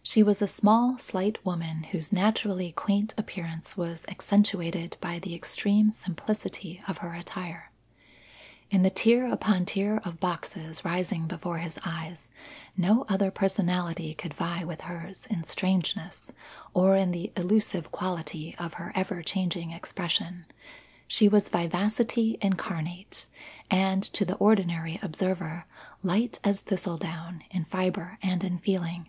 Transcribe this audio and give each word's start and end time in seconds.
She 0.00 0.22
was 0.22 0.40
a 0.40 0.46
small, 0.46 0.96
slight 0.96 1.44
woman 1.44 1.82
whose 1.90 2.12
naturally 2.12 2.70
quaint 2.70 3.12
appearance 3.18 3.76
was 3.76 4.04
accentuated 4.08 4.96
by 5.00 5.18
the 5.18 5.34
extreme 5.34 5.90
simplicity 5.90 6.80
of 6.86 6.98
her 6.98 7.14
attire. 7.14 7.72
In 8.70 8.84
the 8.84 8.90
tier 8.90 9.26
upon 9.26 9.64
tier 9.66 10.00
of 10.04 10.20
boxes 10.20 10.84
rising 10.84 11.26
before 11.26 11.58
his 11.58 11.80
eyes, 11.84 12.30
no 12.76 13.06
other 13.08 13.32
personality 13.32 14.14
could 14.14 14.34
vie 14.34 14.62
with 14.62 14.82
hers 14.82 15.26
in 15.28 15.42
strangeness, 15.42 16.30
or 16.72 16.94
in 16.94 17.10
the 17.10 17.32
illusive 17.36 17.90
quality 17.90 18.54
of 18.60 18.74
her 18.74 18.92
ever 18.94 19.20
changing 19.20 19.72
expression. 19.72 20.44
She 21.08 21.28
was 21.28 21.48
vivacity 21.48 22.38
incarnate 22.40 23.26
and, 23.68 24.04
to 24.04 24.24
the 24.24 24.36
ordinary 24.36 25.00
observer, 25.02 25.64
light 26.04 26.38
as 26.44 26.60
thistledown 26.60 27.42
in 27.50 27.64
fibre 27.64 28.18
and 28.22 28.44
in 28.44 28.58
feeling. 28.60 29.08